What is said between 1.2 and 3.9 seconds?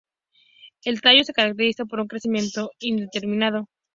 se caracteriza por un crecimiento indeterminado.